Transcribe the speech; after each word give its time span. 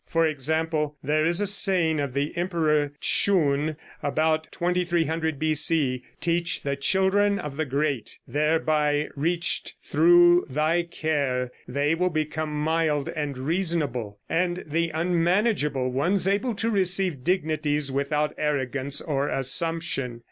For 0.07 0.25
example: 0.25 0.97
There 1.03 1.23
is 1.23 1.39
a 1.41 1.45
saying 1.45 1.99
of 1.99 2.15
the 2.15 2.35
Emperor 2.35 2.91
Tschun, 3.01 3.75
about 4.01 4.51
2300 4.51 5.37
B.C., 5.37 6.01
"Teach 6.19 6.63
the 6.63 6.75
children 6.75 7.37
of 7.37 7.55
the 7.55 7.65
great; 7.65 8.17
thereby 8.27 9.09
reached 9.15 9.75
through 9.79 10.45
thy 10.49 10.81
care 10.81 11.51
they 11.67 11.93
will 11.93 12.09
become 12.09 12.51
mild 12.51 13.09
and 13.09 13.37
reasonable, 13.37 14.17
and 14.27 14.63
the 14.65 14.89
unmanageable 14.89 15.91
ones 15.91 16.27
able 16.27 16.55
to 16.55 16.71
receive 16.71 17.23
dignities 17.23 17.91
without 17.91 18.33
arrogance 18.39 19.01
or 19.01 19.29
assumption. 19.29 20.19